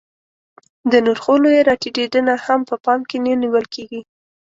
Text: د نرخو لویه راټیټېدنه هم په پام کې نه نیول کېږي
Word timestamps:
د 0.91 0.93
نرخو 1.05 1.33
لویه 1.43 1.61
راټیټېدنه 1.69 2.33
هم 2.45 2.59
په 2.69 2.75
پام 2.85 2.99
کې 3.09 3.17
نه 3.25 3.33
نیول 3.41 3.65
کېږي 3.73 4.01